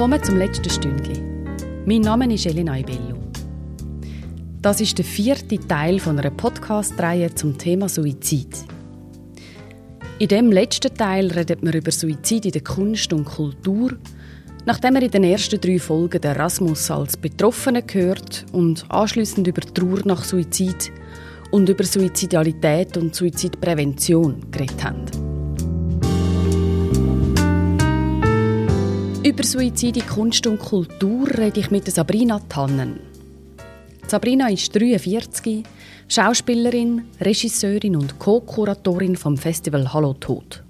[0.00, 1.84] Willkommen zum letzten Stündchen.
[1.84, 3.18] Mein Name ist Elena Ibello.
[4.62, 8.48] Das ist der vierte Teil von einer Podcast-Reihe zum Thema Suizid.
[10.18, 13.98] In dem letzten Teil redet man über Suizid in der Kunst und Kultur,
[14.64, 19.60] nachdem er in den ersten drei Folgen den Rasmus als Betroffenen gehört und anschließend über
[19.60, 20.92] Trauer nach Suizid
[21.50, 25.29] und über Suizidalität und Suizidprävention geredet haben.
[29.22, 33.00] Über Suizid in Kunst und Kultur rede ich mit Sabrina Tannen.
[34.06, 35.62] Sabrina ist 43,
[36.08, 40.62] Schauspielerin, Regisseurin und Co-Kuratorin vom Festival Hallo Tod.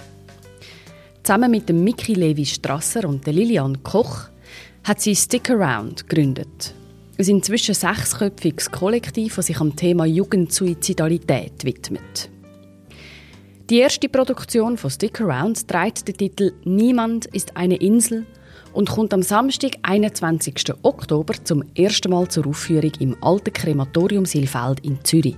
[1.22, 4.30] Zusammen mit dem Mickey Levi Strasser und der Lilian Koch
[4.82, 6.74] hat sie Stick Around gegründet.
[7.18, 12.28] Ein inzwischen sechsköpfiges Kollektiv, das sich am Thema Jugendsuizidalität widmet.
[13.70, 18.26] Die erste Produktion von Stick Around trägt den Titel Niemand ist eine Insel
[18.72, 20.74] und kommt am Samstag, 21.
[20.82, 25.36] Oktober, zum ersten Mal zur Aufführung im alten Krematorium Silfeld in Zürich.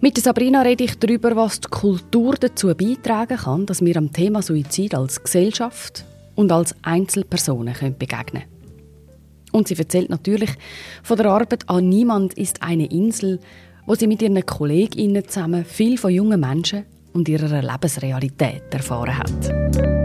[0.00, 4.42] Mit Sabrina rede ich darüber, was die Kultur dazu beitragen kann, dass wir am Thema
[4.42, 8.54] Suizid als Gesellschaft und als Einzelpersonen begegnen können.
[9.52, 10.50] Und sie erzählt natürlich
[11.02, 13.40] von der Arbeit an Niemand ist eine Insel,
[13.86, 20.03] wo sie mit ihren KollegInnen zusammen viel von jungen Menschen und ihrer Lebensrealität erfahren hat.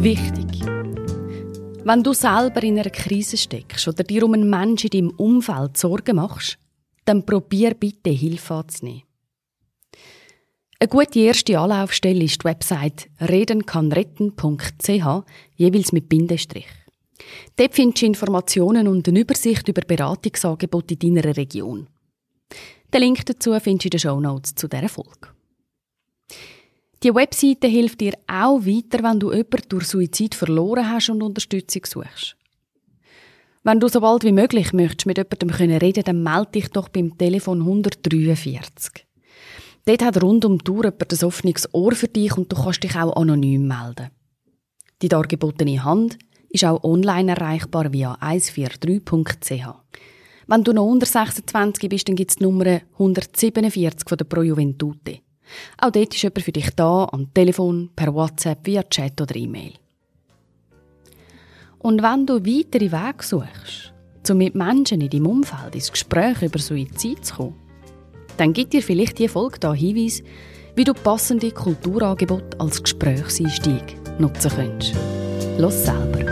[0.00, 0.64] Wichtig.
[1.84, 5.76] Wenn du selber in einer Krise steckst oder dir um einen Menschen in deinem Umfeld
[5.76, 6.56] Sorgen machst,
[7.04, 9.02] dann probier bitte Hilfe anzunehmen.
[10.78, 15.24] Eine gute erste Anlaufstelle ist die Website redenkannretten.ch,
[15.56, 16.68] jeweils mit Bindestrich.
[17.56, 21.88] Dort findest du Informationen und eine Übersicht über Beratungsangebote in deiner Region.
[22.94, 25.37] Den Link dazu findest du in den Shownotes zu dieser Folge.
[27.04, 31.82] Die Webseite hilft dir auch weiter, wenn du jemanden durch Suizid verloren hast und Unterstützung
[31.86, 32.36] suchst.
[33.62, 36.88] Wenn du so bald wie möglich möchtest mit jemandem reden können, dann melde dich doch
[36.88, 39.06] beim Telefon 143.
[39.84, 42.82] Dort hat rund um die Tour jemand ein offenes Ohr für dich und du kannst
[42.82, 44.10] dich auch anonym melden.
[45.00, 46.18] Die dargebotene Hand
[46.50, 49.68] ist auch online erreichbar via 143.ch.
[50.46, 54.42] Wenn du noch unter 26 bist, dann gibt es die Nummer 147 von der Pro
[54.42, 55.20] Juventute.
[55.78, 59.72] Auch dort ist jemand für dich da, am Telefon, per WhatsApp, via Chat oder E-Mail.
[61.78, 63.92] Und wenn du weitere Wege suchst,
[64.28, 67.54] um mit Menschen in deinem Umfeld ins Gespräch über Suizid zu kommen,
[68.36, 70.22] dann gibt dir vielleicht die Folge hier Hinweis,
[70.74, 74.94] wie du passende Kulturangebote als Gesprächseinstieg nutzen kannst.
[75.58, 76.24] Los selber.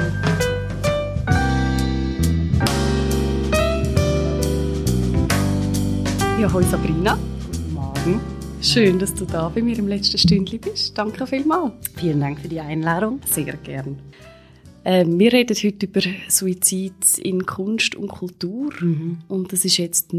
[6.39, 7.19] Ja, hallo Sabrina.
[7.51, 8.36] Guten Morgen.
[8.67, 10.99] Schön, dass du da bei mir im letzten Stündchen bist.
[10.99, 11.73] Danke vielmals.
[11.95, 13.21] Vielen Dank für die Einladung.
[13.25, 13.97] Sehr gern.
[14.83, 18.73] Äh, wir reden heute über Suizid in Kunst und Kultur.
[18.81, 19.19] Mhm.
[19.29, 20.13] Und das ist jetzt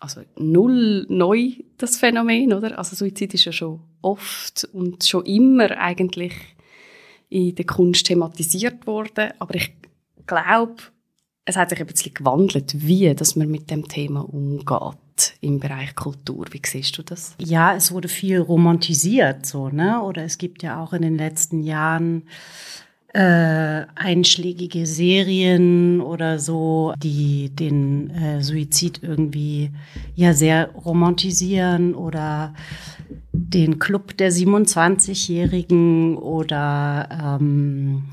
[0.00, 2.78] also null neu, das Phänomen, oder?
[2.78, 6.32] Also Suizid ist ja schon oft und schon immer eigentlich
[7.28, 9.30] in der Kunst thematisiert worden.
[9.38, 9.74] Aber ich
[10.26, 10.76] glaube,
[11.44, 15.01] es hat sich ein bisschen gewandelt, wie dass man mit dem Thema umgeht
[15.40, 16.46] im Bereich Kultur.
[16.50, 17.34] Wie siehst du das?
[17.38, 20.02] Ja, es wurde viel romantisiert, so, ne?
[20.02, 22.24] Oder es gibt ja auch in den letzten Jahren
[23.14, 29.70] äh, einschlägige Serien oder so, die den äh, Suizid irgendwie
[30.14, 32.54] ja sehr romantisieren oder
[33.32, 38.04] den Club der 27-Jährigen oder ähm,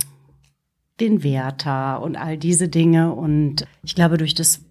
[0.99, 3.13] den Werther und all diese Dinge.
[3.13, 4.66] Und ich glaube, durch das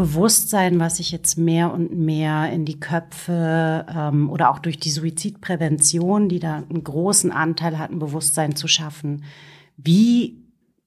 [0.00, 4.88] Bewusstsein, was sich jetzt mehr und mehr in die Köpfe ähm, oder auch durch die
[4.88, 9.24] Suizidprävention, die da einen großen Anteil hat, ein Bewusstsein zu schaffen,
[9.76, 10.38] wie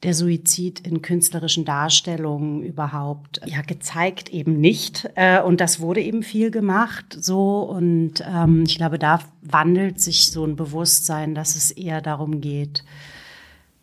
[0.02, 5.08] der Suizid in künstlerischen Darstellungen überhaupt ja gezeigt eben nicht.
[5.14, 7.59] Äh, und das wurde eben viel gemacht so.
[7.59, 12.84] Und ähm, ich glaube da wandelt sich so ein Bewusstsein dass es eher darum geht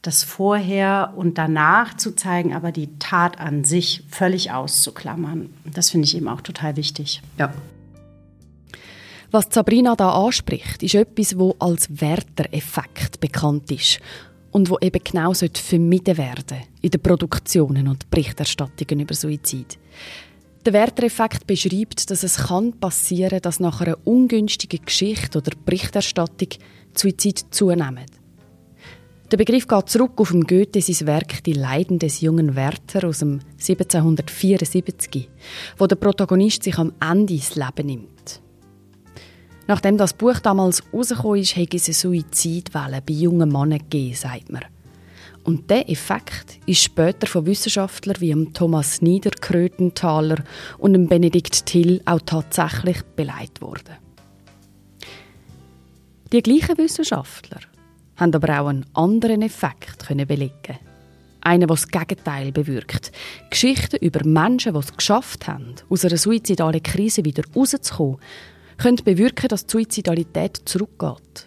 [0.02, 5.52] das vorher und danach zu zeigen, aber die Tat an sich völlig auszuklammern.
[5.74, 7.22] Das finde ich eben auch total wichtig.
[7.38, 7.52] Ja.
[9.30, 14.00] Was Sabrina da anspricht, ist etwas, wo als Werter-Effekt bekannt ist
[14.50, 19.78] und wo eben genau vermieden werden in den Produktionen und Berichterstattungen über Suizid.
[20.66, 26.48] Der Werter-Effekt beschreibt, dass es kann passieren, dass nach einer ungünstigen Geschichte oder Berichterstattung
[26.94, 28.19] Suizid zunehmen.
[29.30, 33.38] Der Begriff geht zurück auf Goethe sein Werk Die Leiden des jungen Werther aus dem
[33.60, 35.28] 1774,
[35.78, 38.42] wo der Protagonist sich am Ende das Leben nimmt.
[39.68, 44.50] Nachdem das Buch damals rausgekommen ist, hat es eine Suizidwelle bei jungen Männern gegeben, sagt
[44.50, 44.64] man.
[45.44, 50.42] Und der Effekt ist später von Wissenschaftlern wie Thomas Niederkrötenthaler
[50.78, 53.94] und Benedikt Till auch tatsächlich beleidigt worden.
[56.32, 57.60] Die gleichen Wissenschaftler
[58.20, 60.78] haben aber auch einen anderen Effekt belegen
[61.42, 63.12] einen, der das Gegenteil bewirkt.
[63.48, 68.18] Geschichten über Menschen, die es geschafft haben, aus einer suizidalen Krise wieder rauszukommen,
[68.76, 71.46] können bewirken, dass die Suizidalität zurückgeht.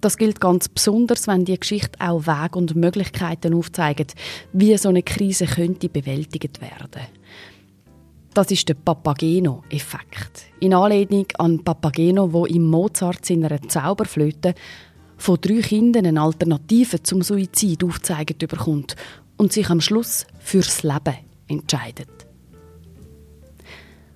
[0.00, 4.14] Das gilt ganz besonders, wenn die Geschichte auch Wege und Möglichkeiten aufzeigt,
[4.52, 7.06] wie so eine Krise könnte bewältigt werden.
[8.34, 10.44] Das ist der Papageno-Effekt.
[10.60, 14.54] In Anlehnung an Papageno, wo im Mozart seiner Zauberflöte
[15.16, 18.96] von drei Kindern eine Alternative zum Suizid aufgezeigt bekommt
[19.36, 21.16] und sich am Schluss fürs Leben
[21.48, 22.08] entscheidet.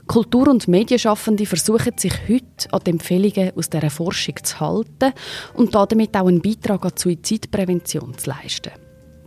[0.06, 5.12] Kultur- und Medienschaffende versuchen sich heute an die Empfehlungen aus dieser Forschung zu halten
[5.55, 8.73] und damit auch einen Beitrag an die Suizidprävention zu leisten.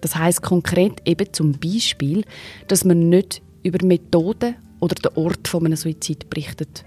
[0.01, 2.25] Das heißt konkret eben zum Beispiel,
[2.67, 6.83] dass man nicht über Methoden oder den Ort von einem Suizid berichtet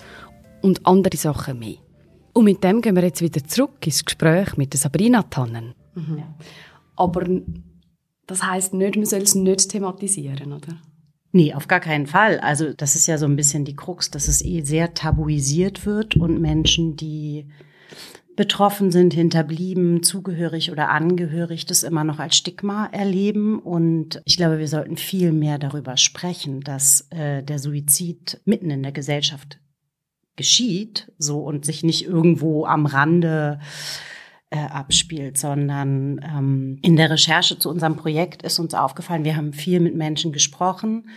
[0.61, 1.77] und andere Sachen mehr.
[2.37, 5.75] Und mit dem gehen wir jetzt wieder zurück ins Gespräch mit Sabrina Tannen.
[5.95, 6.23] Mhm.
[6.95, 7.25] Aber
[8.27, 10.77] das heißt nicht, man soll es nicht thematisieren, oder?
[11.33, 12.39] Nee, auf gar keinen Fall.
[12.41, 16.17] Also das ist ja so ein bisschen die Krux, dass es eh sehr tabuisiert wird
[16.17, 17.47] und Menschen, die
[18.37, 23.61] betroffen sind, hinterblieben, zugehörig oder angehörig, das immer noch als Stigma erleben.
[23.61, 28.83] Und ich glaube, wir sollten viel mehr darüber sprechen, dass äh, der Suizid mitten in
[28.83, 29.59] der Gesellschaft
[30.37, 33.59] geschieht, so und sich nicht irgendwo am Rande
[34.51, 39.53] äh, abspielt, sondern ähm, in der Recherche zu unserem Projekt ist uns aufgefallen, wir haben
[39.53, 41.09] viel mit Menschen gesprochen.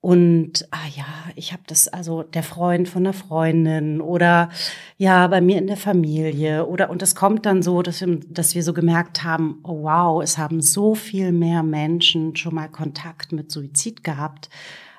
[0.00, 1.04] Und ah ja,
[1.34, 4.50] ich habe das also der Freund von einer Freundin oder
[4.98, 8.54] ja bei mir in der Familie oder und es kommt dann so, dass wir, dass
[8.54, 13.32] wir so gemerkt haben, oh wow, es haben so viel mehr Menschen schon mal Kontakt
[13.32, 14.48] mit Suizid gehabt,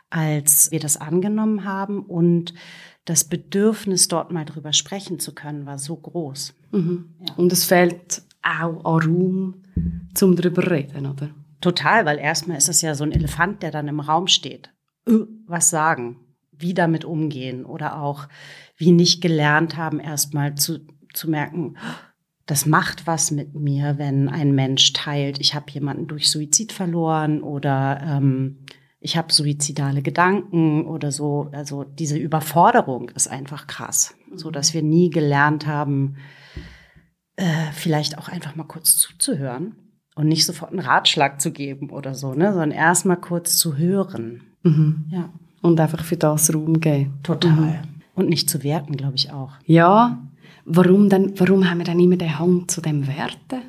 [0.10, 2.02] als wir das angenommen haben.
[2.02, 2.54] Und
[3.08, 6.54] das Bedürfnis, dort mal drüber sprechen zu können, war so groß.
[6.72, 7.06] Mhm.
[7.26, 7.34] Ja.
[7.36, 9.64] Und es fehlt auch an Raum,
[10.14, 11.30] zum darüber reden, oder?
[11.62, 14.72] Total, weil erstmal ist es ja so ein Elefant, der dann im Raum steht.
[15.08, 16.18] Äh, was sagen?
[16.52, 17.66] Wie damit umgehen?
[17.66, 18.28] Oder auch,
[18.76, 20.80] wie nicht gelernt haben, erstmal zu,
[21.14, 21.78] zu merken,
[22.46, 27.42] das macht was mit mir, wenn ein Mensch teilt, ich habe jemanden durch Suizid verloren
[27.42, 28.66] oder ähm,
[29.00, 31.50] ich habe suizidale Gedanken oder so.
[31.52, 36.16] Also diese Überforderung ist einfach krass, so dass wir nie gelernt haben,
[37.36, 39.76] äh, vielleicht auch einfach mal kurz zuzuhören
[40.16, 43.78] und nicht sofort einen Ratschlag zu geben oder so, ne, sondern erst mal kurz zu
[43.78, 44.42] hören.
[44.64, 45.06] Mhm.
[45.12, 45.30] Ja.
[45.62, 47.20] Und einfach für das Raum geben.
[47.24, 47.52] Total.
[47.52, 47.76] Mhm.
[48.16, 49.52] Und nicht zu werten, glaube ich auch.
[49.66, 50.24] Ja.
[50.66, 53.62] Warum denn, warum haben wir dann immer den Hang zu dem Werten?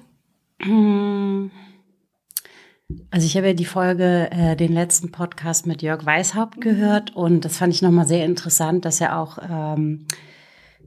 [3.11, 7.45] Also ich habe ja die Folge, äh, den letzten Podcast mit Jörg Weishaupt gehört und
[7.45, 10.07] das fand ich nochmal sehr interessant, dass er auch ähm,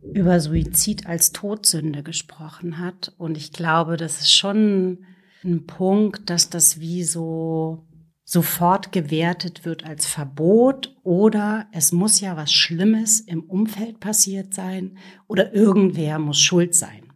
[0.02, 3.14] über Suizid als Todsünde gesprochen hat.
[3.18, 5.06] Und ich glaube, das ist schon
[5.44, 7.86] ein Punkt, dass das wie so
[8.24, 14.98] sofort gewertet wird als Verbot oder es muss ja was Schlimmes im Umfeld passiert sein
[15.28, 17.12] oder irgendwer muss schuld sein.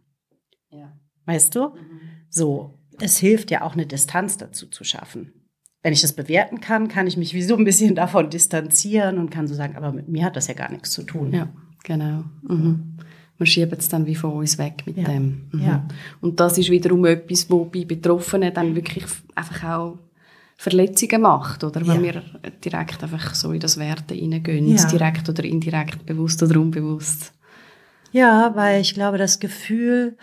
[0.70, 0.92] Ja.
[1.24, 1.70] Weißt du?
[1.70, 2.00] Mhm.
[2.28, 5.32] So es hilft ja auch eine Distanz dazu zu schaffen.
[5.82, 9.30] Wenn ich das bewerten kann, kann ich mich wie so ein bisschen davon distanzieren und
[9.30, 11.32] kann so sagen, aber mit mir hat das ja gar nichts zu tun.
[11.32, 11.48] Ja,
[11.84, 12.24] genau.
[12.42, 12.96] Mhm.
[13.38, 15.04] Man schiebt es dann wie von uns weg mit ja.
[15.04, 15.48] dem.
[15.52, 15.60] Mhm.
[15.60, 15.86] Ja.
[16.20, 19.98] Und das ist wiederum etwas, wo bei Betroffenen dann wirklich einfach auch
[20.56, 21.86] Verletzungen macht, oder?
[21.86, 22.14] Wenn ja.
[22.14, 22.22] wir
[22.64, 24.84] direkt einfach so in das Werte hineingehen, ja.
[24.86, 27.32] direkt oder indirekt, bewusst oder unbewusst.
[28.12, 30.16] Ja, weil ich glaube, das Gefühl,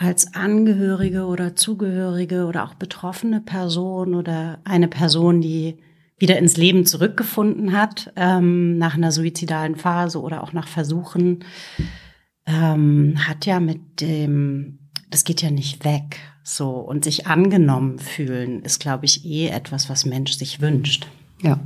[0.00, 5.76] als Angehörige oder Zugehörige oder auch betroffene Person oder eine Person, die
[6.16, 11.44] wieder ins Leben zurückgefunden hat ähm, nach einer suizidalen Phase oder auch nach Versuchen,
[12.46, 14.78] ähm, hat ja mit dem,
[15.10, 16.18] das geht ja nicht weg.
[16.42, 21.08] So und sich angenommen fühlen ist, glaube ich, eh etwas, was Mensch sich wünscht.
[21.42, 21.60] Ja.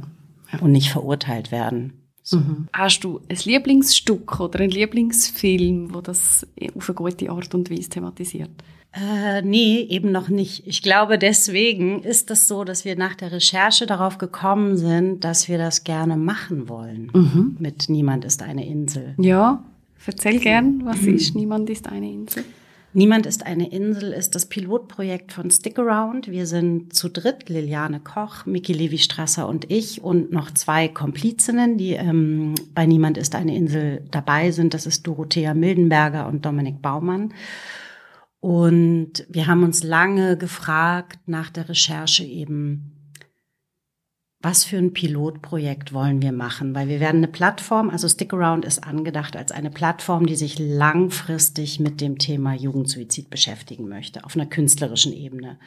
[0.53, 0.59] ja.
[0.59, 2.04] Und nicht verurteilt werden.
[2.27, 2.39] So.
[2.39, 2.69] Mhm.
[2.73, 7.91] Hast du ein Lieblingsstück oder einen Lieblingsfilm, wo das auf eine gute Art und Weise
[7.91, 8.51] thematisiert?
[8.95, 10.67] Äh, nee, eben noch nicht.
[10.67, 15.49] Ich glaube, deswegen ist das so, dass wir nach der Recherche darauf gekommen sind, dass
[15.49, 17.11] wir das gerne machen wollen.
[17.13, 17.57] Mhm.
[17.59, 19.15] Mit Niemand ist eine Insel.
[19.19, 19.63] Ja,
[20.07, 21.15] erzähl gern, was mhm.
[21.17, 22.45] ist Niemand ist eine Insel?
[22.97, 26.31] Niemand ist eine Insel ist das Pilotprojekt von Stick Around.
[26.31, 31.95] Wir sind zu dritt, Liliane Koch, Miki Levi-Strasser und ich und noch zwei Komplizinnen, die
[31.95, 34.75] ähm, bei Niemand ist eine Insel dabei sind.
[34.75, 37.35] Das ist Dorothea Mildenberger und Dominik Baumann.
[38.39, 42.94] Und wir haben uns lange gefragt nach der Recherche eben,
[44.45, 46.75] was für ein Pilotprojekt wollen wir machen?
[46.75, 51.81] Weil wir werden eine Plattform, also Stickaround ist angedacht als eine Plattform, die sich langfristig
[51.81, 55.59] mit dem Thema Jugendsuizid beschäftigen möchte, auf einer künstlerischen Ebene.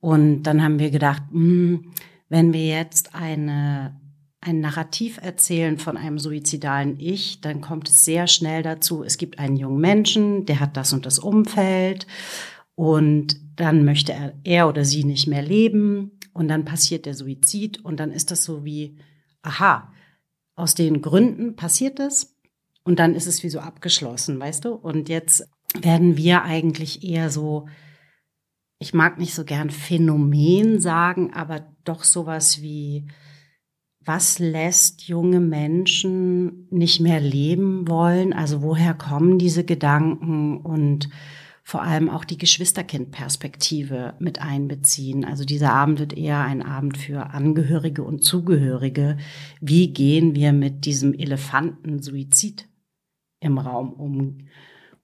[0.00, 1.92] Und dann haben wir gedacht, mh, hm,
[2.28, 3.98] wenn wir jetzt eine,
[4.40, 9.38] ein Narrativ erzählen von einem suizidalen Ich, dann kommt es sehr schnell dazu, es gibt
[9.38, 12.06] einen jungen Menschen, der hat das und das Umfeld
[12.74, 17.82] und dann möchte er, er oder sie nicht mehr leben und dann passiert der Suizid
[17.84, 18.98] und dann ist das so wie,
[19.42, 19.92] aha,
[20.56, 22.36] aus den Gründen passiert es
[22.84, 24.74] und dann ist es wie so abgeschlossen, weißt du?
[24.74, 25.48] Und jetzt
[25.80, 27.66] werden wir eigentlich eher so,
[28.78, 33.06] ich mag nicht so gern Phänomen sagen, aber doch sowas wie,
[34.00, 38.32] was lässt junge Menschen nicht mehr leben wollen?
[38.32, 41.08] Also woher kommen diese Gedanken und
[41.66, 45.24] vor allem auch die Geschwisterkindperspektive mit einbeziehen.
[45.24, 49.16] Also dieser Abend wird eher ein Abend für Angehörige und Zugehörige.
[49.62, 52.68] Wie gehen wir mit diesem Elefanten-Suizid
[53.40, 54.46] im Raum um?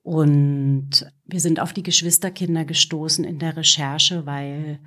[0.02, 4.81] Und wir sind auf die Geschwisterkinder gestoßen in der Recherche, weil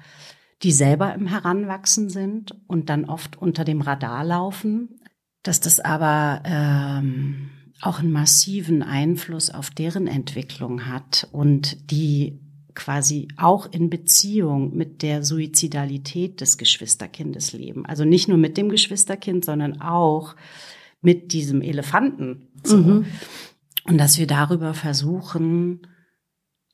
[0.62, 5.00] die selber im Heranwachsen sind und dann oft unter dem Radar laufen,
[5.42, 7.50] dass das aber ähm,
[7.86, 12.40] auch einen massiven Einfluss auf deren Entwicklung hat und die
[12.76, 17.86] quasi auch in Beziehung mit der Suizidalität des Geschwisterkindes leben.
[17.86, 20.36] Also nicht nur mit dem Geschwisterkind, sondern auch
[21.02, 22.48] mit diesem Elefanten.
[22.64, 22.78] So.
[22.78, 23.06] Mhm.
[23.86, 25.82] Und dass wir darüber versuchen,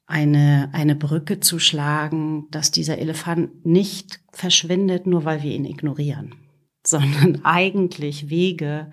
[0.05, 6.35] eine, eine Brücke zu schlagen, dass dieser Elefant nicht verschwindet, nur weil wir ihn ignorieren,
[6.85, 8.91] sondern eigentlich Wege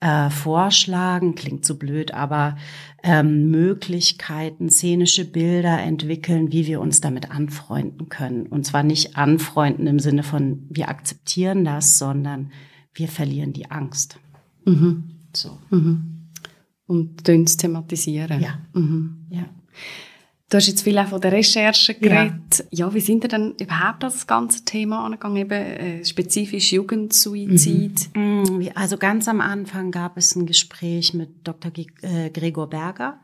[0.00, 2.56] äh, vorschlagen, klingt so blöd, aber
[3.02, 8.46] ähm, Möglichkeiten, szenische Bilder entwickeln, wie wir uns damit anfreunden können.
[8.46, 12.50] Und zwar nicht anfreunden im Sinne von, wir akzeptieren das, sondern
[12.94, 14.18] wir verlieren die Angst.
[14.64, 15.04] Mhm.
[15.34, 15.58] So.
[15.70, 16.30] Mhm.
[16.86, 18.40] Und uns thematisieren.
[18.40, 18.58] Ja.
[18.74, 19.26] Mhm.
[19.30, 19.44] ja.
[20.48, 22.64] Du hast jetzt viel auch von der Recherche geredet.
[22.70, 25.36] Ja, ja wie sind ihr denn überhaupt das ganze Thema angegangen?
[25.38, 28.10] Eben äh, spezifisch Jugendsuizid?
[28.14, 28.70] Mhm.
[28.76, 31.72] Also ganz am Anfang gab es ein Gespräch mit Dr.
[31.72, 33.20] G äh, Gregor Berger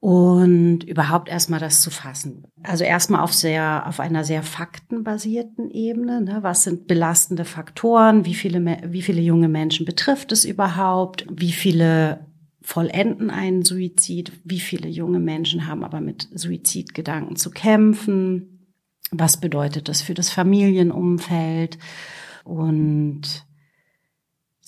[0.00, 2.44] und überhaupt erstmal das zu fassen.
[2.62, 6.20] Also erstmal auf sehr, auf einer sehr faktenbasierten Ebene.
[6.20, 6.38] Ne?
[6.42, 8.24] Was sind belastende Faktoren?
[8.24, 11.26] Wie viele, wie viele junge Menschen betrifft es überhaupt?
[11.30, 12.27] Wie viele
[12.68, 14.30] vollenden einen Suizid.
[14.44, 18.68] Wie viele junge Menschen haben aber mit Suizidgedanken zu kämpfen?
[19.10, 21.78] Was bedeutet das für das Familienumfeld?
[22.44, 23.46] Und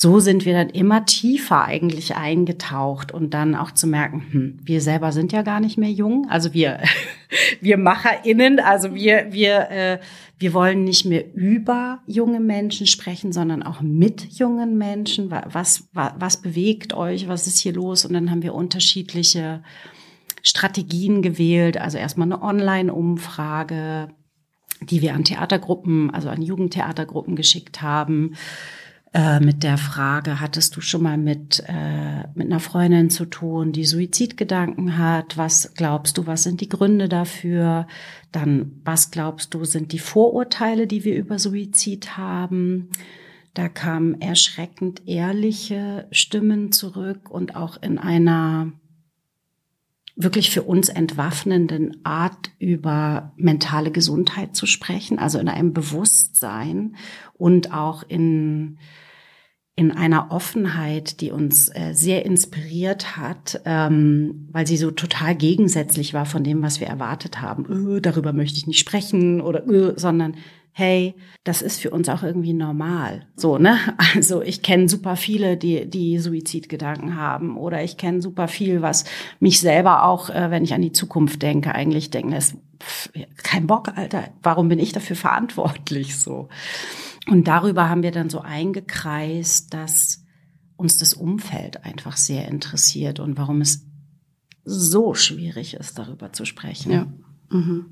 [0.02, 4.80] so sind wir dann immer tiefer eigentlich eingetaucht und dann auch zu merken, hm, wir
[4.80, 6.26] selber sind ja gar nicht mehr jung.
[6.30, 6.80] Also wir,
[7.60, 10.00] wir MacherInnen, also wir, wir, äh,
[10.38, 15.30] wir wollen nicht mehr über junge Menschen sprechen, sondern auch mit jungen Menschen.
[15.30, 17.28] Was, was, was bewegt euch?
[17.28, 18.06] Was ist hier los?
[18.06, 19.62] Und dann haben wir unterschiedliche
[20.42, 21.76] Strategien gewählt.
[21.76, 24.08] Also erstmal eine Online-Umfrage,
[24.80, 28.32] die wir an Theatergruppen, also an Jugendtheatergruppen geschickt haben
[29.12, 33.72] äh, mit der Frage, hattest du schon mal mit, äh, mit einer Freundin zu tun,
[33.72, 35.36] die Suizidgedanken hat?
[35.36, 37.88] Was glaubst du, was sind die Gründe dafür?
[38.30, 42.88] Dann, was glaubst du, sind die Vorurteile, die wir über Suizid haben?
[43.54, 48.70] Da kamen erschreckend ehrliche Stimmen zurück und auch in einer
[50.22, 56.96] wirklich für uns entwaffnenden Art über mentale Gesundheit zu sprechen, also in einem Bewusstsein
[57.34, 58.78] und auch in
[59.80, 66.12] in einer Offenheit, die uns äh, sehr inspiriert hat, ähm, weil sie so total gegensätzlich
[66.12, 67.64] war von dem, was wir erwartet haben.
[67.64, 70.34] Öh, darüber möchte ich nicht sprechen oder öh, sondern
[70.72, 73.26] hey, das ist für uns auch irgendwie normal.
[73.36, 73.78] So, ne?
[74.14, 79.06] Also ich kenne super viele, die, die Suizidgedanken haben oder ich kenne super viel, was
[79.38, 83.08] mich selber auch, äh, wenn ich an die Zukunft denke, eigentlich denken lässt, pff,
[83.42, 86.50] kein Bock, Alter, warum bin ich dafür verantwortlich so?
[87.30, 90.24] Und darüber haben wir dann so eingekreist, dass
[90.76, 93.86] uns das Umfeld einfach sehr interessiert und warum es
[94.64, 96.92] so schwierig ist, darüber zu sprechen.
[96.92, 97.06] Ja.
[97.50, 97.86] Mhm.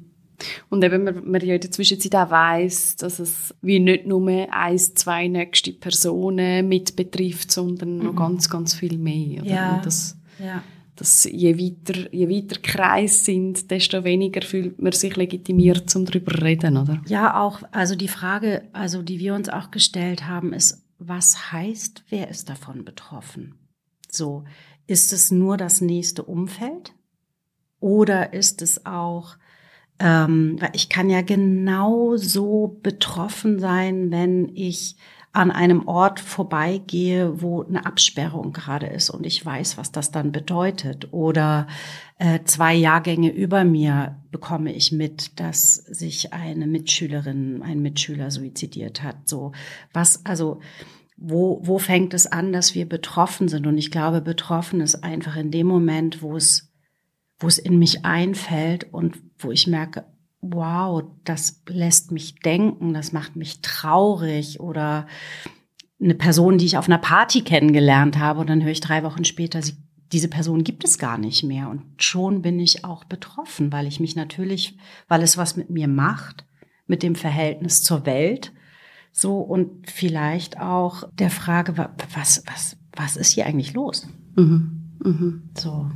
[0.70, 4.28] Und eben, man, man ja in der Zwischenzeit auch weiss, dass es wie nicht nur
[4.52, 8.04] eins, zwei nächste Personen mit betrifft, sondern mhm.
[8.04, 9.42] noch ganz, ganz viel mehr.
[9.42, 9.50] Oder?
[9.50, 9.76] Ja.
[9.76, 10.62] Und das, ja.
[10.98, 16.32] Dass je weiter, je weiter Kreis sind, desto weniger fühlt man sich legitimiert, um darüber
[16.32, 17.00] zu reden, oder?
[17.06, 22.04] Ja, auch, also die Frage, also die wir uns auch gestellt haben, ist, was heißt,
[22.08, 23.54] wer ist davon betroffen?
[24.10, 24.44] So,
[24.88, 26.92] ist es nur das nächste Umfeld?
[27.78, 29.36] Oder ist es auch,
[30.00, 34.96] ähm, ich kann ja genauso betroffen sein, wenn ich
[35.32, 40.32] an einem Ort vorbeigehe, wo eine Absperrung gerade ist und ich weiß, was das dann
[40.32, 41.12] bedeutet.
[41.12, 41.66] Oder
[42.18, 49.02] äh, zwei Jahrgänge über mir bekomme ich mit, dass sich eine Mitschülerin, ein Mitschüler suizidiert
[49.02, 49.28] hat.
[49.28, 49.52] So
[49.92, 50.60] was, also
[51.18, 53.66] wo, wo fängt es an, dass wir betroffen sind?
[53.66, 56.72] Und ich glaube, betroffen ist einfach in dem Moment, wo es,
[57.38, 60.04] wo es in mich einfällt und wo ich merke,
[60.40, 65.06] wow, das lässt mich denken, das macht mich traurig oder
[66.00, 69.24] eine Person, die ich auf einer Party kennengelernt habe und dann höre ich drei Wochen
[69.24, 69.74] später, sie,
[70.12, 74.00] diese Person gibt es gar nicht mehr und schon bin ich auch betroffen, weil ich
[74.00, 74.76] mich natürlich,
[75.08, 76.46] weil es was mit mir macht,
[76.86, 78.52] mit dem Verhältnis zur Welt,
[79.10, 84.06] so und vielleicht auch der Frage, was, was, was ist hier eigentlich los?
[84.36, 84.78] Mhm.
[85.04, 85.50] Mhm.
[85.56, 85.90] So.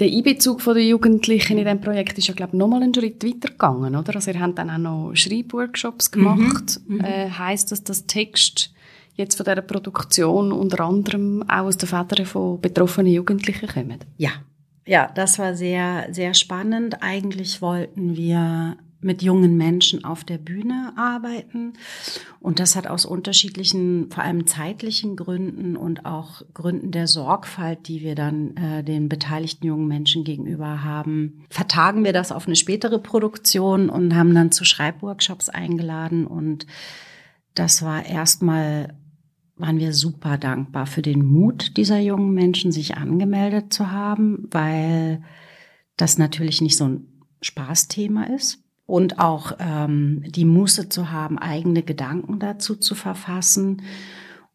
[0.00, 3.50] Der Einbezug der Jugendlichen in diesem Projekt ist ja, glaube ich, nochmal einen Schritt weiter
[3.50, 4.16] gegangen, oder?
[4.16, 6.80] Also ihr habt dann auch noch Schreibworkshops gemacht.
[6.86, 7.04] Mhm, mhm.
[7.04, 8.72] äh, heisst das, dass Text
[9.14, 13.98] jetzt von dieser Produktion unter anderem auch aus den Federn von betroffenen Jugendlichen kommen?
[14.16, 14.30] Ja.
[14.86, 17.02] Ja, das war sehr, sehr spannend.
[17.02, 21.74] Eigentlich wollten wir mit jungen Menschen auf der Bühne arbeiten.
[22.40, 28.00] Und das hat aus unterschiedlichen, vor allem zeitlichen Gründen und auch Gründen der Sorgfalt, die
[28.00, 32.98] wir dann äh, den beteiligten jungen Menschen gegenüber haben, vertagen wir das auf eine spätere
[32.98, 36.26] Produktion und haben dann zu Schreibworkshops eingeladen.
[36.26, 36.66] Und
[37.54, 38.98] das war erstmal
[39.56, 45.22] waren wir super dankbar für den Mut dieser jungen Menschen, sich angemeldet zu haben, weil
[45.96, 47.06] das natürlich nicht so ein
[47.40, 53.82] Spaßthema ist und auch ähm, die Muße zu haben, eigene Gedanken dazu zu verfassen.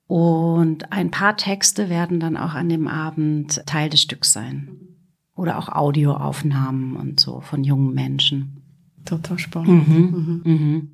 [0.07, 4.77] Und ein paar Texte werden dann auch an dem Abend Teil des Stücks sein.
[5.35, 8.61] Oder auch Audioaufnahmen und so von jungen Menschen.
[9.05, 9.87] Total spannend.
[9.87, 9.95] Mhm.
[9.95, 10.41] Mhm.
[10.51, 10.91] Mhm.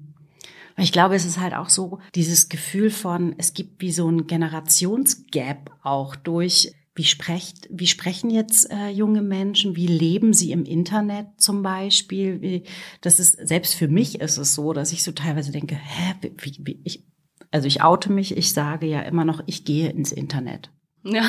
[0.77, 4.27] Ich glaube, es ist halt auch so dieses Gefühl von, es gibt wie so ein
[4.27, 9.75] Generationsgap auch durch wie, sprecht, wie sprechen jetzt äh, junge Menschen?
[9.75, 12.41] Wie leben sie im Internet zum Beispiel?
[12.41, 12.63] Wie,
[13.01, 16.57] das ist, selbst für mich ist es so, dass ich so teilweise denke, hä, wie,
[16.59, 17.03] wie, ich,
[17.51, 20.71] also ich oute mich, ich sage ja immer noch, ich gehe ins Internet.
[21.03, 21.23] Ja.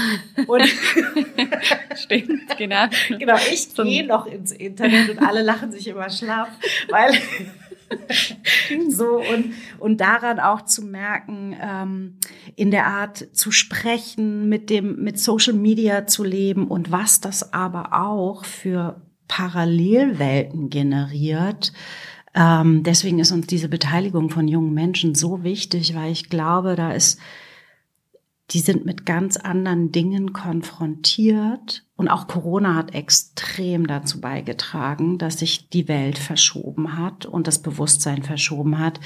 [0.47, 0.63] Und
[1.97, 2.87] Stimmt, genau.
[3.09, 6.49] Genau, ich gehe noch ins Internet und alle lachen sich immer schlapp,
[6.89, 7.13] weil
[8.89, 12.19] so und, und daran auch zu merken, ähm,
[12.57, 17.53] in der Art zu sprechen, mit dem, mit Social Media zu leben und was das
[17.53, 21.73] aber auch für Parallelwelten generiert.
[22.35, 26.93] Ähm, deswegen ist uns diese Beteiligung von jungen Menschen so wichtig, weil ich glaube, da
[26.93, 27.19] ist
[28.51, 31.85] die sind mit ganz anderen Dingen konfrontiert.
[31.97, 37.61] Und auch Corona hat extrem dazu beigetragen, dass sich die Welt verschoben hat und das
[37.61, 39.01] Bewusstsein verschoben hat,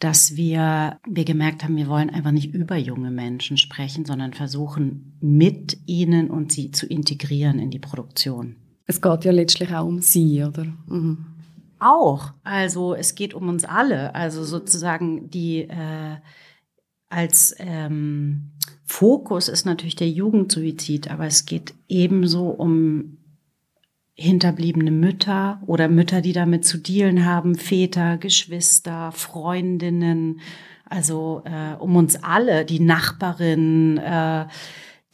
[0.00, 5.16] dass wir, wir gemerkt haben, wir wollen einfach nicht über junge Menschen sprechen, sondern versuchen
[5.20, 8.56] mit ihnen und sie zu integrieren in die Produktion.
[8.86, 10.66] Es geht ja letztlich auch um sie, oder?
[10.86, 11.26] Mhm.
[11.80, 12.32] Auch.
[12.42, 14.14] Also es geht um uns alle.
[14.14, 16.16] Also sozusagen die äh,
[17.08, 18.52] als ähm,
[18.84, 23.18] Fokus ist natürlich der Jugendsuizid, aber es geht ebenso um
[24.14, 30.40] hinterbliebene Mütter oder Mütter, die damit zu dealen haben, Väter, Geschwister, Freundinnen,
[30.84, 34.46] also äh, um uns alle, die Nachbarin, äh,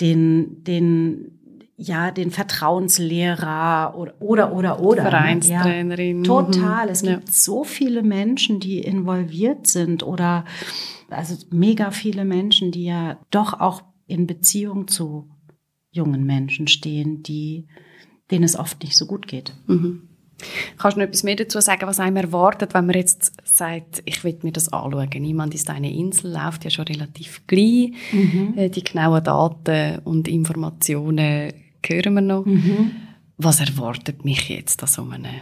[0.00, 1.38] den, den
[1.76, 6.24] ja, den Vertrauenslehrer oder oder oder, oder Vereinstrainerin.
[6.24, 6.88] Ja, total.
[6.88, 10.44] Es gibt so viele Menschen, die involviert sind oder
[11.10, 15.30] also mega viele Menschen, die ja doch auch in Beziehung zu
[15.90, 17.66] jungen Menschen stehen, die,
[18.30, 19.54] denen es oft nicht so gut geht.
[19.66, 20.08] Mhm.
[20.78, 24.24] Kannst du noch etwas mehr dazu sagen, was einem erwartet, wenn man jetzt sagt, ich
[24.24, 25.08] will mir das anschauen?
[25.14, 27.94] Niemand ist eine Insel, läuft ja schon relativ klein.
[28.12, 28.54] Mhm.
[28.56, 31.52] Äh, die genauen Daten und Informationen
[31.86, 32.44] hören wir noch.
[32.44, 32.90] Mhm.
[33.36, 35.32] Was erwartet mich jetzt an so einem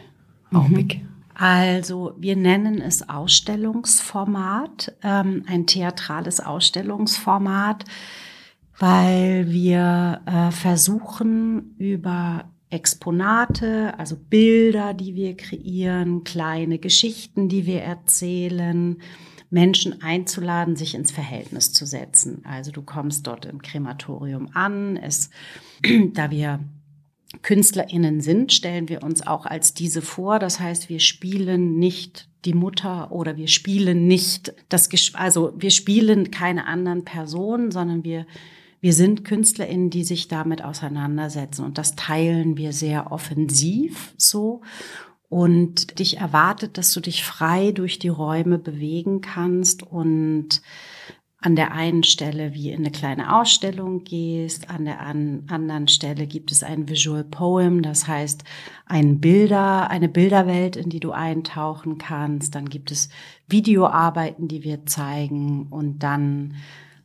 [0.51, 0.57] mhm.
[0.57, 0.97] Abend?
[1.35, 7.85] Also wir nennen es Ausstellungsformat, ähm, ein theatrales Ausstellungsformat,
[8.79, 17.83] weil wir äh, versuchen über Exponate, also Bilder, die wir kreieren, kleine Geschichten, die wir
[17.83, 18.99] erzählen,
[19.51, 22.43] Menschen einzuladen, sich ins Verhältnis zu setzen.
[22.47, 25.29] Also du kommst dort im Krematorium an, es,
[26.15, 26.61] da wir
[27.43, 30.39] KünstlerInnen sind, stellen wir uns auch als diese vor.
[30.39, 36.31] Das heißt, wir spielen nicht die Mutter oder wir spielen nicht das, also wir spielen
[36.31, 38.27] keine anderen Personen, sondern wir,
[38.83, 44.61] wir sind KünstlerInnen, die sich damit auseinandersetzen und das teilen wir sehr offensiv so
[45.29, 50.61] und dich erwartet, dass du dich frei durch die Räume bewegen kannst und
[51.39, 56.27] an der einen Stelle wie in eine kleine Ausstellung gehst, an der an, anderen Stelle
[56.27, 58.43] gibt es ein Visual Poem, das heißt
[58.87, 62.55] ein Bilder, eine Bilderwelt, in die du eintauchen kannst.
[62.57, 63.11] Dann gibt es
[63.49, 66.55] Videoarbeiten, die wir zeigen und dann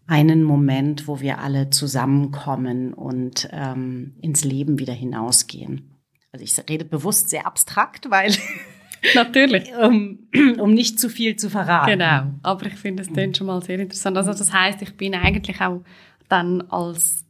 [0.08, 5.92] einen Moment, wo wir alle zusammenkommen und ähm, ins Leben wieder hinausgehen.
[6.32, 8.34] Also ich rede bewusst sehr abstrakt, weil
[9.16, 9.70] Natürlich.
[9.76, 10.20] um,
[10.60, 12.00] um nicht zu viel zu verraten.
[12.00, 12.24] Genau.
[12.42, 14.18] Aber ich finde es dann schon mal sehr interessant.
[14.18, 15.84] Also das heißt, ich bin eigentlich auch
[16.30, 17.26] dann als,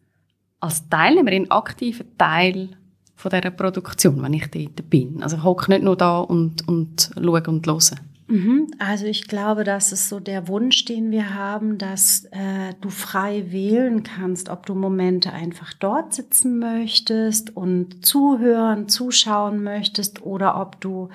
[0.60, 2.70] als Teilnehmerin aktiver Teil
[3.16, 5.24] von dieser Produktion, wenn ich dort bin.
[5.24, 7.80] Also ich hocke nicht nur da und, und schaue und höre.
[8.28, 8.68] Mhm.
[8.78, 13.46] Also ich glaube, das ist so der Wunsch, den wir haben, dass äh, du frei
[13.52, 20.82] wählen kannst, ob du Momente einfach dort sitzen möchtest und zuhören, zuschauen möchtest oder ob
[20.82, 21.10] du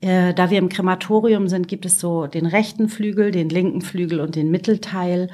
[0.00, 4.20] äh, da wir im Krematorium sind, gibt es so den rechten Flügel, den linken Flügel
[4.20, 5.28] und den Mittelteil.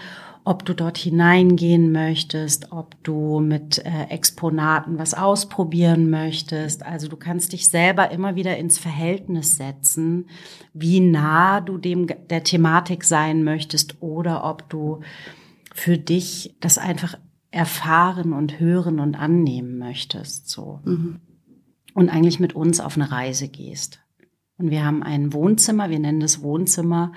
[0.47, 6.85] Ob du dort hineingehen möchtest, ob du mit äh, Exponaten was ausprobieren möchtest.
[6.85, 10.29] Also du kannst dich selber immer wieder ins Verhältnis setzen,
[10.75, 15.01] wie nah du dem der Thematik sein möchtest oder ob du
[15.75, 17.17] für dich das einfach
[17.51, 20.81] erfahren und hören und annehmen möchtest, so.
[20.85, 21.21] Mhm.
[21.95, 24.01] Und eigentlich mit uns auf eine Reise gehst.
[24.59, 27.13] Und wir haben ein Wohnzimmer, wir nennen das Wohnzimmer,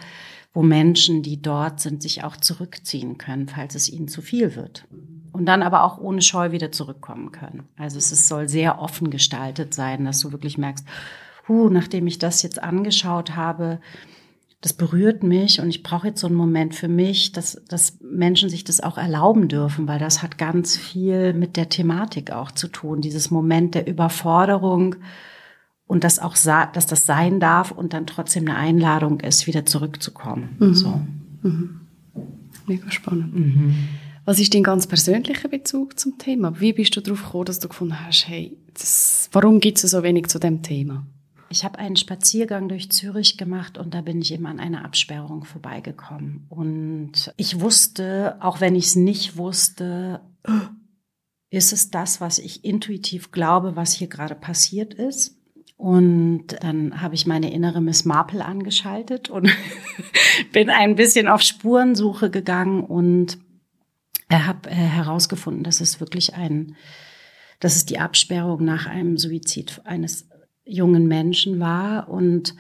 [0.58, 4.88] wo Menschen, die dort sind, sich auch zurückziehen können, falls es ihnen zu viel wird.
[5.32, 7.66] Und dann aber auch ohne Scheu wieder zurückkommen können.
[7.78, 10.84] Also es ist, soll sehr offen gestaltet sein, dass du wirklich merkst,
[11.48, 13.80] huh, nachdem ich das jetzt angeschaut habe,
[14.62, 18.50] das berührt mich und ich brauche jetzt so einen Moment für mich, dass, dass Menschen
[18.50, 22.68] sich das auch erlauben dürfen, weil das hat ganz viel mit der Thematik auch zu
[22.68, 23.02] tun.
[23.02, 24.96] Dieses Moment der Überforderung,
[25.88, 30.56] und das auch, dass das sein darf und dann trotzdem eine Einladung ist, wieder zurückzukommen.
[30.60, 30.74] Mhm.
[30.74, 31.02] So.
[31.42, 31.82] Mhm.
[32.68, 33.34] Mega spannend.
[33.34, 33.76] Mhm.
[34.26, 36.60] Was ist dein ganz persönlicher Bezug zum Thema?
[36.60, 40.04] Wie bist du darauf gekommen, dass du gefunden hast, hey, das, warum gibt es so
[40.04, 41.08] wenig zu dem Thema?
[41.50, 45.46] Ich habe einen Spaziergang durch Zürich gemacht und da bin ich eben an einer Absperrung
[45.46, 46.46] vorbeigekommen.
[46.50, 50.20] Und ich wusste, auch wenn ich es nicht wusste,
[51.50, 55.37] ist es das, was ich intuitiv glaube, was hier gerade passiert ist?
[55.78, 59.50] Und dann habe ich meine innere Miss Marple angeschaltet und
[60.52, 63.38] bin ein bisschen auf Spurensuche gegangen und
[64.32, 66.76] habe äh, herausgefunden, dass es wirklich ein,
[67.60, 70.28] dass es die Absperrung nach einem Suizid eines
[70.66, 72.56] jungen Menschen war und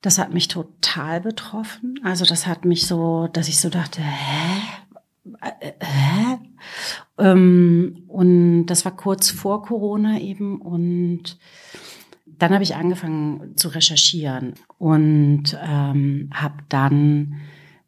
[0.00, 2.00] das hat mich total betroffen.
[2.02, 4.62] Also das hat mich so, dass ich so dachte, hä?
[5.40, 6.38] Äh, hä?
[7.18, 11.38] Ähm, und das war kurz vor Corona eben und
[12.38, 17.36] dann habe ich angefangen zu recherchieren und ähm, habe dann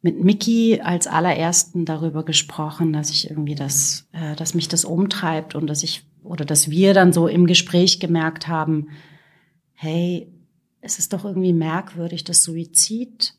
[0.01, 5.55] mit Miki als allerersten darüber gesprochen, dass ich irgendwie das, äh, dass mich das umtreibt
[5.55, 8.89] und dass ich oder dass wir dann so im Gespräch gemerkt haben,
[9.73, 10.27] hey,
[10.81, 13.35] es ist doch irgendwie merkwürdig, dass Suizid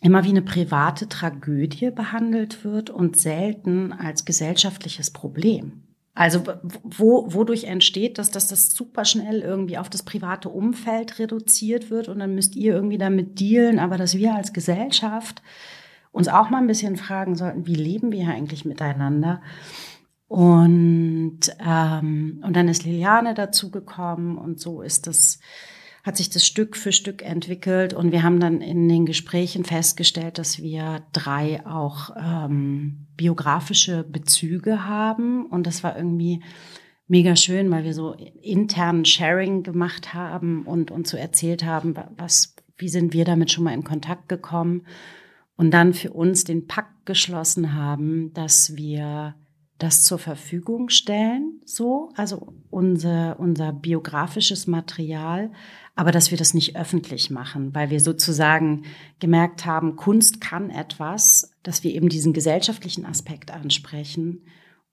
[0.00, 5.83] immer wie eine private Tragödie behandelt wird und selten als gesellschaftliches Problem.
[6.14, 6.44] Also
[6.84, 12.08] wo, wodurch entsteht, dass, dass das super schnell irgendwie auf das private Umfeld reduziert wird
[12.08, 15.42] und dann müsst ihr irgendwie damit dealen, aber dass wir als Gesellschaft
[16.12, 19.42] uns auch mal ein bisschen fragen sollten, wie leben wir eigentlich miteinander?
[20.28, 25.40] Und, ähm, und dann ist Liliane dazugekommen und so ist das
[26.04, 30.36] hat sich das Stück für Stück entwickelt und wir haben dann in den Gesprächen festgestellt,
[30.36, 35.46] dass wir drei auch ähm, biografische Bezüge haben.
[35.46, 36.42] Und das war irgendwie
[37.08, 38.12] mega schön, weil wir so
[38.42, 43.64] internen Sharing gemacht haben und uns so erzählt haben, was, wie sind wir damit schon
[43.64, 44.86] mal in Kontakt gekommen.
[45.56, 49.36] Und dann für uns den Pakt geschlossen haben, dass wir
[49.78, 55.50] das zur Verfügung stellen, so, also unser, unser biografisches Material,
[55.96, 58.84] aber dass wir das nicht öffentlich machen, weil wir sozusagen
[59.18, 64.42] gemerkt haben, Kunst kann etwas, dass wir eben diesen gesellschaftlichen Aspekt ansprechen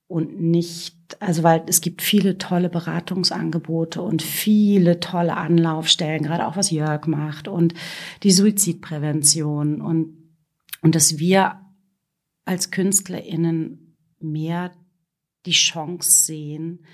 [0.08, 6.56] und nicht also weil es gibt viele tolle Beratungsangebote und viele tolle Anlaufstellen, gerade auch
[6.56, 7.74] was Jörg macht und
[8.24, 10.17] die Suizidprävention und,
[10.82, 11.62] und dass wir
[12.46, 13.90] als KünstlerInnen
[14.23, 14.71] mehr
[15.45, 16.86] die Chance sehen,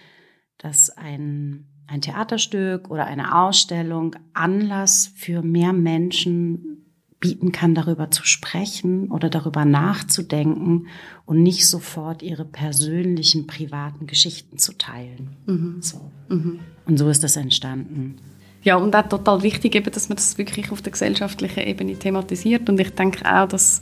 [0.58, 6.78] dass ein, ein Theaterstück oder eine Ausstellung Anlass für mehr Menschen
[7.20, 10.88] bieten kann, darüber zu sprechen oder darüber nachzudenken
[11.26, 15.36] und nicht sofort ihre persönlichen, privaten Geschichten zu teilen.
[15.48, 15.82] Mhm.
[15.82, 16.12] So.
[16.30, 16.60] Mhm.
[16.86, 18.18] Und so ist das entstanden.
[18.68, 22.70] Ja, und auch total wichtig, eben, dass man das wirklich auf der gesellschaftlichen Ebene thematisiert.
[22.70, 23.82] Und ich denke auch, dass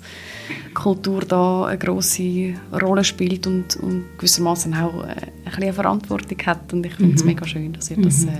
[0.76, 6.38] Kultur da eine große Rolle spielt und, und gewissermaßen auch äh, ein bisschen eine Verantwortung
[6.46, 6.72] hat.
[6.72, 7.30] Und ich finde es mhm.
[7.30, 8.30] mega schön, dass ihr das, mhm.
[8.30, 8.32] äh,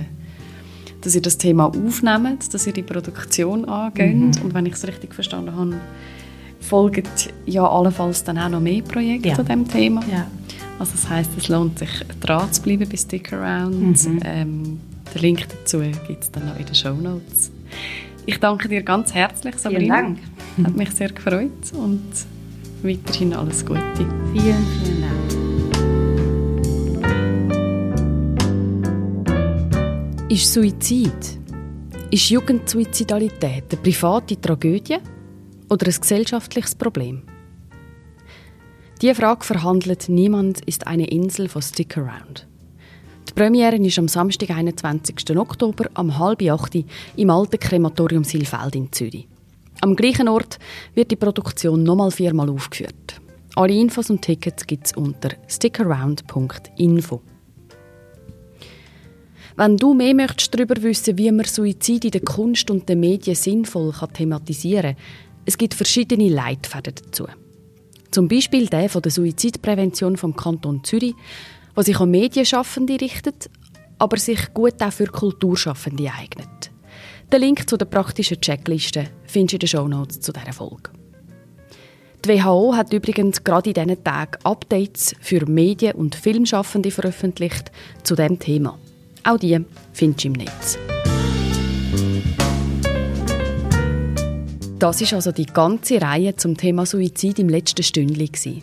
[1.00, 4.14] dass ihr das Thema aufnehmt, dass ihr die Produktion angeht.
[4.14, 4.44] Mhm.
[4.44, 5.80] Und wenn ich es richtig verstanden habe,
[6.60, 7.08] folgen
[7.46, 9.34] ja allenfalls dann auch noch mehr Projekte ja.
[9.34, 10.00] zu diesem Thema.
[10.08, 10.28] Ja.
[10.78, 14.06] Also das heißt, es lohnt sich dran zu bleiben bei Stick Around.
[14.06, 14.20] Mhm.
[14.24, 14.80] Ähm,
[15.14, 17.50] den Link dazu gibt es dann noch in den Show Notes.
[18.26, 19.98] Ich danke dir ganz herzlich, Sabrina.
[19.98, 20.66] Vielen Dank.
[20.66, 22.02] Hat mich sehr gefreut und
[22.82, 23.82] weiterhin alles Gute.
[24.32, 25.16] Vielen, vielen Dank.
[30.28, 31.38] Ist Suizid,
[32.10, 34.98] ist Jugendsuizidalität eine private Tragödie
[35.68, 37.22] oder ein gesellschaftliches Problem?
[39.00, 42.46] Diese Frage verhandelt Niemand ist eine Insel von Stick Around.
[43.28, 45.36] Die Premiere ist am Samstag, 21.
[45.36, 46.74] Oktober, um halb acht
[47.16, 49.26] im alten Krematorium Silfeld in Zürich.
[49.80, 50.58] Am gleichen Ort
[50.94, 53.20] wird die Produktion nochmal viermal aufgeführt.
[53.56, 57.20] Alle Infos und Tickets gibt es unter stickaround.info.
[59.56, 63.34] Wenn du mehr möchtest darüber wissen, wie man Suizid in der Kunst und den Medien
[63.34, 65.02] sinnvoll thematisieren kann,
[65.46, 67.26] es gibt verschiedene Leitfäden dazu.
[68.10, 71.14] Zum Beispiel der von der Suizidprävention vom Kanton Zürich,
[71.76, 73.48] was sich an Medienschaffende richtet,
[73.98, 76.72] aber sich gut auch für Kulturschaffende eignet.
[77.32, 80.90] Den Link zu der praktischen Checkliste findest du in den Shownotes zu dieser Folge.
[82.24, 87.70] Die WHO hat übrigens gerade in diesen Tagen Updates für Medien- und Filmschaffende veröffentlicht
[88.02, 88.78] zu diesem Thema.
[89.22, 89.60] Auch die
[89.92, 90.78] findest du im Netz.
[94.78, 98.62] Das ist also die ganze Reihe zum Thema Suizid im letzten Stündchen.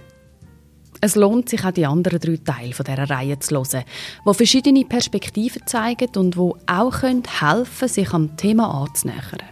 [1.06, 3.84] Es lohnt sich auch die anderen drei Teile dieser Reihe zu hören,
[4.26, 9.44] die verschiedene Perspektiven zeigen und die auch helfen können, sich am Thema anzunähern.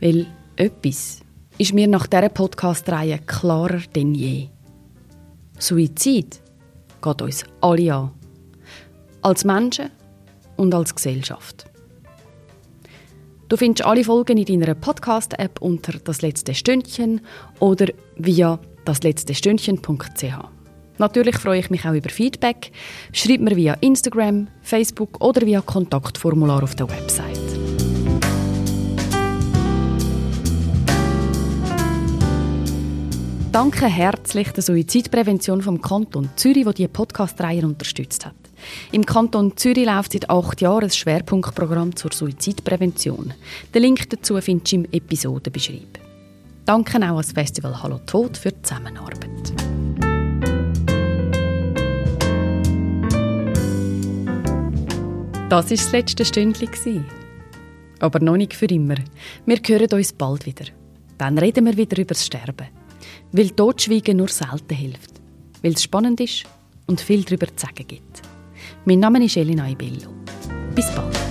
[0.00, 0.26] Weil
[0.56, 1.20] etwas
[1.58, 4.48] ist mir nach dieser Podcast-Reihe klarer denn je.
[5.58, 6.40] Suizid
[7.02, 8.10] geht uns alle an.
[9.20, 9.90] Als Menschen
[10.56, 11.66] und als Gesellschaft.
[13.50, 17.20] Du findest alle Folgen in deiner Podcast-App unter «Das letzte Stündchen»
[17.60, 20.56] oder via dasletztestündchen.ch.
[20.98, 22.72] Natürlich freue ich mich auch über Feedback.
[23.12, 27.38] Schreib mir via Instagram, Facebook oder via Kontaktformular auf der Website.
[33.52, 38.34] Danke herzlich der Suizidprävention vom Kanton Zürich, die diese Podcast-Reihe unterstützt hat.
[38.92, 43.32] Im Kanton Zürich läuft seit acht Jahren ein Schwerpunktprogramm zur Suizidprävention.
[43.74, 46.05] Den Link dazu findest du im Episodenbeschreibung.
[46.66, 49.20] Danke auch ans Festival Hallo Tod für die Zusammenarbeit.
[55.48, 57.04] Das war das letzte Stündchen.
[58.00, 58.96] Aber noch nicht für immer.
[59.46, 60.64] Wir hören uns bald wieder.
[61.18, 62.66] Dann reden wir wieder über das Sterben.
[63.30, 65.20] Weil Totschweigen nur selten hilft.
[65.62, 66.46] Weil es spannend ist
[66.88, 68.22] und viel darüber zu sagen gibt.
[68.84, 70.10] Mein Name ist Elina Ibello.
[70.74, 71.25] Bis bald.